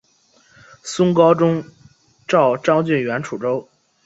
[0.81, 1.63] 宋高宗
[2.27, 3.69] 诏张俊援楚州。